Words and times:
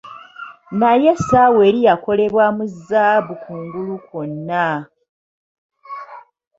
naye 0.79 1.07
essaawa 1.15 1.61
eri 1.69 1.79
yakolebwa 1.87 2.45
mu 2.55 2.65
zzaabu 2.73 3.33
kungulu 3.43 3.95
kwonna. 4.07 4.67